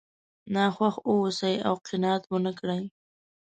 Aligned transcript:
ناخوښ 0.53 0.95
واوسئ 1.09 1.55
او 1.67 1.75
قناعت 1.87 2.23
ونه 2.27 2.51
کړئ. 2.59 2.81